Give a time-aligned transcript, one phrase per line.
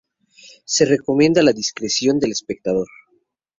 [0.65, 2.87] Se recomienda la discreción del espectador".